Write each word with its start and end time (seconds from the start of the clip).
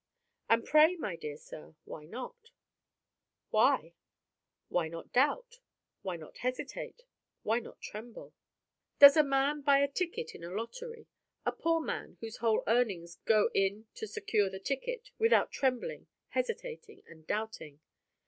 And 0.49 0.65
pray, 0.65 0.95
my 0.95 1.15
dear 1.15 1.37
sir, 1.37 1.75
why 1.85 2.05
not 2.05 2.49
why? 3.51 3.93
Why 4.67 4.87
not 4.87 5.13
doubt? 5.13 5.59
why 6.01 6.15
not 6.15 6.39
hesitate; 6.39 7.03
why 7.43 7.59
not 7.59 7.79
tremble? 7.81 8.33
Does 8.97 9.15
a 9.15 9.21
man 9.23 9.61
buy 9.61 9.77
a 9.77 9.87
ticket 9.87 10.33
in 10.33 10.43
a 10.43 10.49
lottery 10.49 11.05
a 11.45 11.51
poor 11.51 11.79
man 11.79 12.17
whose 12.19 12.37
whole 12.37 12.63
earnings 12.65 13.17
go 13.25 13.49
in 13.53 13.85
to 13.93 14.07
secure 14.07 14.49
the 14.49 14.59
ticket 14.59 15.11
without 15.19 15.51
trembling, 15.51 16.07
hesitating, 16.29 17.03
and 17.05 17.27
doubting? 17.27 17.79